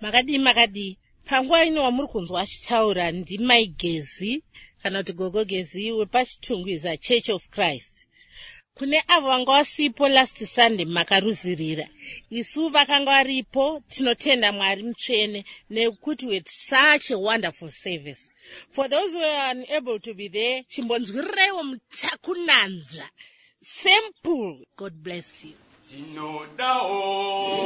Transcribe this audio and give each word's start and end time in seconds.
makadii 0.00 0.38
makadii. 0.38 0.98
Panguva 1.24 1.64
ino 1.64 1.82
wamuri 1.82 2.08
kunzwa 2.08 2.40
achitaura 2.40 3.10
ndimaigezi 3.12 4.42
kana 4.82 4.98
kuti 4.98 5.12
gogogezi 5.12 5.92
wepachitungwiza 5.92 6.96
church 6.96 7.28
of 7.28 7.48
christ. 7.48 8.06
Kune 8.74 9.02
avo 9.08 9.26
vanga 9.28 9.52
vasipo 9.52 10.08
last 10.08 10.44
sunday 10.46 10.84
makaruzirira. 10.86 11.88
Isu 12.30 12.68
vakanga 12.68 13.10
varipo 13.10 13.82
tinotenda 13.88 14.52
mwari 14.52 14.82
mutsvene 14.82 15.44
nekuti 15.70 16.26
with 16.26 16.48
such 16.48 17.10
a 17.10 17.18
wonderful 17.18 17.70
service. 17.70 18.30
For 18.72 18.88
those 18.88 19.12
who 19.12 19.24
are 19.24 19.50
unable 19.58 19.98
to 20.00 20.14
be 20.14 20.28
there 20.28 20.64
chimbonzwiriraiwo 20.68 21.64
mutakunanzva. 21.64 23.08
Simple 23.62 24.66
god 24.76 24.92
bless 24.94 25.44
you. 25.44 25.52
Tinodawo 25.90 27.59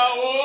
tinodawo 0.00 0.39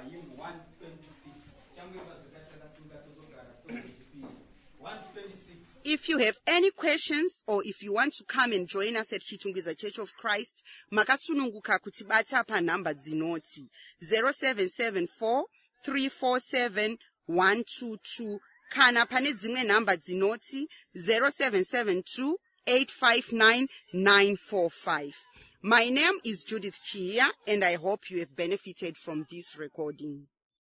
tosangana 0.00 0.60
126 0.80 1.30
changoimba 1.76 2.14
zvakati 2.16 2.50
takasunga 2.52 2.94
tozogara 2.94 3.54
soo 3.62 3.68
chipiri 3.68 4.24
126 4.80 5.80
If 5.84 6.08
you 6.08 6.18
have 6.18 6.36
any 6.46 6.70
questions 6.70 7.42
or 7.46 7.62
if 7.64 7.82
you 7.82 7.92
want 7.92 8.12
to 8.14 8.24
come 8.24 8.52
and 8.52 8.68
join 8.68 8.96
us 8.96 9.12
at 9.12 9.22
Chitungwiza 9.22 9.76
Church 9.78 9.98
of 9.98 10.12
Christ, 10.14 10.62
makasununguka 10.92 11.78
kutibata 11.78 12.44
panhamba 12.44 12.94
dzinoti 12.94 13.68
0774 14.02 15.44
347 15.84 16.98
122 17.28 18.38
kana 18.70 19.06
pane 19.06 19.32
dzimwe 19.32 19.64
nhamba 19.64 19.96
dzinoti 19.96 20.68
0772 20.94 22.34
859 22.66 23.66
945. 23.94 25.12
My 25.62 25.90
name 25.90 26.14
is 26.24 26.42
Judith 26.42 26.82
Chia 26.82 27.32
and 27.46 27.62
I 27.62 27.74
hope 27.74 28.08
you 28.08 28.20
have 28.20 28.34
benefited 28.34 28.96
from 28.96 29.26
this 29.30 29.58
recording. 29.58 30.26